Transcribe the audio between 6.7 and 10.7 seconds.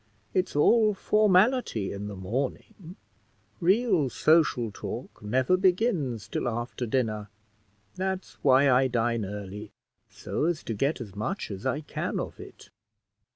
dinner. That's why I dine early, so as